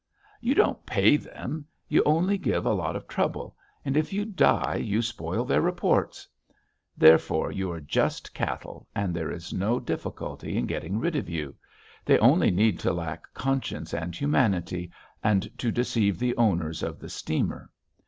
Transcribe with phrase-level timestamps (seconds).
[0.39, 3.55] ...You don't pay them; you only give a lot of trouble,
[3.85, 6.27] and if you die you spoil their reports.
[6.97, 11.53] Therefore you are just cattle, and there is no difficulty in getting rid of you....
[12.03, 14.91] They only need to lack conscience and humanity,
[15.23, 17.69] and to deceive the owners of the steamer.